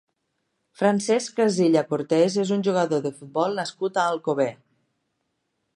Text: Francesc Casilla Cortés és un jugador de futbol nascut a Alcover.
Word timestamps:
Francesc 0.79 1.35
Casilla 1.41 1.83
Cortés 1.91 2.39
és 2.45 2.55
un 2.57 2.65
jugador 2.69 3.05
de 3.07 3.13
futbol 3.19 3.57
nascut 3.61 3.99
a 4.05 4.09
Alcover. 4.15 4.53